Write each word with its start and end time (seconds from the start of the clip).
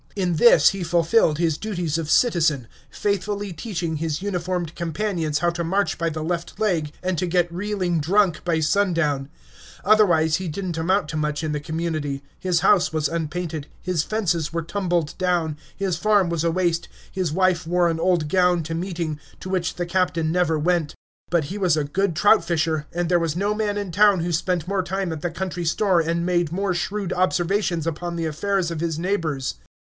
In 0.15 0.37
this 0.37 0.69
he 0.69 0.81
fulfilled 0.83 1.37
his 1.37 1.59
duties 1.59 1.99
of 1.99 2.09
citizen, 2.09 2.67
faithfully 2.89 3.53
teaching 3.53 3.97
his 3.97 4.19
uniformed 4.19 4.73
companions 4.73 5.37
how 5.37 5.51
to 5.51 5.63
march 5.63 5.99
by 5.99 6.09
the 6.09 6.23
left 6.23 6.59
leg, 6.59 6.91
and 7.03 7.19
to 7.19 7.27
get 7.27 7.53
reeling 7.53 7.99
drunk 7.99 8.43
by 8.43 8.61
sundown; 8.61 9.29
otherwise 9.85 10.37
he 10.37 10.47
did 10.47 10.65
n't 10.65 10.77
amount 10.79 11.07
to 11.09 11.17
much 11.17 11.43
in 11.43 11.51
the 11.51 11.59
community; 11.59 12.23
his 12.39 12.61
house 12.61 12.91
was 12.91 13.07
unpainted, 13.07 13.67
his 13.79 14.01
fences 14.01 14.51
were 14.51 14.63
tumbled 14.63 15.15
down, 15.19 15.55
his 15.77 15.97
farm 15.97 16.29
was 16.29 16.43
a 16.43 16.49
waste, 16.49 16.87
his 17.11 17.31
wife 17.31 17.67
wore 17.67 17.87
an 17.87 17.99
old 17.99 18.27
gown 18.27 18.63
to 18.63 18.73
meeting, 18.73 19.19
to 19.39 19.49
which 19.49 19.75
the 19.75 19.85
captain 19.85 20.31
never 20.31 20.57
went; 20.57 20.95
but 21.29 21.43
he 21.53 21.59
was 21.59 21.77
a 21.77 21.83
good 21.83 22.15
trout 22.15 22.43
fisher, 22.43 22.87
and 22.91 23.07
there 23.07 23.19
was 23.19 23.35
no 23.35 23.53
man 23.53 23.77
in 23.77 23.91
town 23.91 24.21
who 24.21 24.31
spent 24.31 24.67
more 24.67 24.81
time 24.81 25.13
at 25.13 25.21
the 25.21 25.29
country 25.29 25.63
store 25.63 25.99
and 25.99 26.25
made 26.25 26.51
more 26.51 26.73
shrewd 26.73 27.13
observations 27.13 27.85
upon 27.85 28.15
the 28.15 28.25
affairs 28.25 28.71
of 28.71 28.79
his 28.79 28.97
neighbors. 28.97 29.57